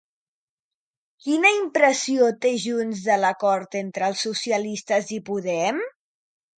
[1.25, 5.89] Quina impressió té Junts de l'acord entre els socialistes i Podem?